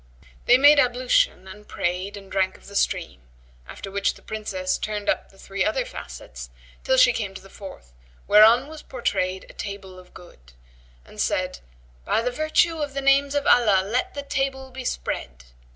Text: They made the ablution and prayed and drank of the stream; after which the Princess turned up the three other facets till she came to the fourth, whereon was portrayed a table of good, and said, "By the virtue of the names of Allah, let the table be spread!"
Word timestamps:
They 0.47 0.57
made 0.57 0.79
the 0.79 0.85
ablution 0.85 1.47
and 1.47 1.67
prayed 1.67 2.17
and 2.17 2.31
drank 2.31 2.57
of 2.57 2.65
the 2.65 2.75
stream; 2.75 3.21
after 3.67 3.91
which 3.91 4.15
the 4.15 4.23
Princess 4.23 4.79
turned 4.79 5.07
up 5.07 5.29
the 5.29 5.37
three 5.37 5.63
other 5.63 5.85
facets 5.85 6.49
till 6.83 6.97
she 6.97 7.13
came 7.13 7.35
to 7.35 7.41
the 7.43 7.51
fourth, 7.51 7.93
whereon 8.27 8.67
was 8.67 8.81
portrayed 8.81 9.45
a 9.47 9.53
table 9.53 9.99
of 9.99 10.15
good, 10.15 10.53
and 11.05 11.21
said, 11.21 11.59
"By 12.03 12.23
the 12.23 12.31
virtue 12.31 12.79
of 12.79 12.95
the 12.95 13.01
names 13.01 13.35
of 13.35 13.45
Allah, 13.45 13.83
let 13.85 14.15
the 14.15 14.23
table 14.23 14.71
be 14.71 14.85
spread!" 14.85 15.43